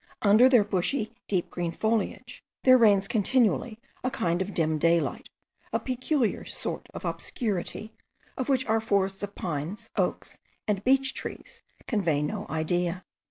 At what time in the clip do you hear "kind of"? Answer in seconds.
4.09-4.51